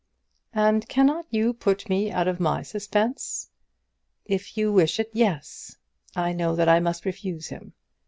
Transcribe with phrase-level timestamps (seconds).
[0.55, 3.51] "And cannot you put me out of my suspense?"
[4.25, 5.77] "If you wish it, yes.
[6.15, 7.73] I know that I must refuse him.